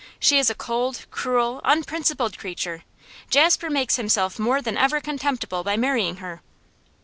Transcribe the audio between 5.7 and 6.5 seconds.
marrying her.